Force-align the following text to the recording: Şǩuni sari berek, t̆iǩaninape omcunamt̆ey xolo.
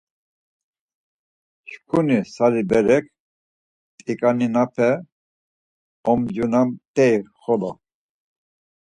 Şǩuni 1.69 2.19
sari 2.33 2.63
berek, 2.69 3.05
t̆iǩaninape 4.05 4.89
omcunamt̆ey 6.11 7.15
xolo. 7.41 7.71